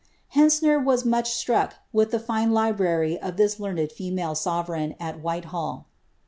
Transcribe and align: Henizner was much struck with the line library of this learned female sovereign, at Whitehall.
Henizner 0.33 0.83
was 0.83 1.05
much 1.05 1.31
struck 1.31 1.75
with 1.93 2.09
the 2.09 2.25
line 2.27 2.53
library 2.53 3.19
of 3.19 3.37
this 3.37 3.59
learned 3.59 3.91
female 3.91 4.33
sovereign, 4.33 4.95
at 4.99 5.21
Whitehall. 5.21 5.85